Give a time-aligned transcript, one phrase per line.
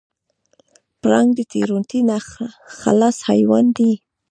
[1.01, 2.17] پړانګ د تېروتنې نه
[2.79, 3.91] خلاص حیوان دی.